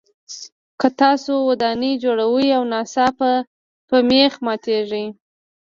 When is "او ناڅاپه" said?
2.57-3.31